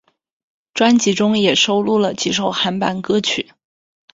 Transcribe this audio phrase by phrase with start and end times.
[0.73, 3.53] 专辑中也收录了几首韩版歌曲。